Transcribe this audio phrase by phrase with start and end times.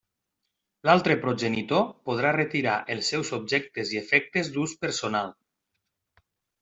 [0.87, 5.31] L'altre progenitor podrà retirar els seus objectes i efectes d'ús personal.